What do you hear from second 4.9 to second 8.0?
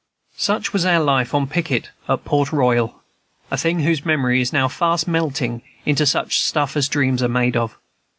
melting into such stuff as dreams are made of.